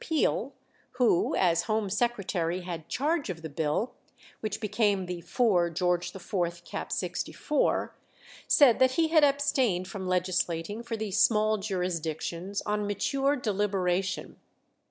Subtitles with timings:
[0.03, 0.53] Peel,
[0.93, 3.93] who as Home Secretary had charge of the bill,
[4.39, 5.93] which became the 4 Geo.
[5.99, 6.63] IV.
[6.65, 6.91] cap.
[6.91, 7.95] 64,
[8.47, 14.37] said that he had abstained from legislating for these small jurisdictions "on mature deliberation."